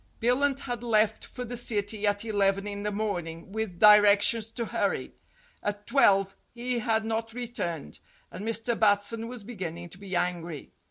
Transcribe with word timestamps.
Billunt 0.19 0.61
had 0.61 0.81
left 0.81 1.23
for 1.23 1.45
the 1.45 1.55
City 1.55 2.07
at 2.07 2.25
eleven 2.25 2.65
in 2.65 2.81
the 2.81 2.89
morn 2.91 3.27
ing, 3.27 3.51
with 3.51 3.77
directions 3.77 4.51
to 4.53 4.65
hurry. 4.65 5.13
At 5.61 5.85
twelve 5.85 6.35
he 6.55 6.79
had 6.79 7.05
not 7.05 7.35
re 7.35 7.45
turned, 7.47 7.99
and 8.31 8.43
Mr. 8.43 8.79
Batson 8.79 9.27
was 9.27 9.43
beginning 9.43 9.89
to 9.89 9.99
be 9.99 10.15
angry. 10.15 10.71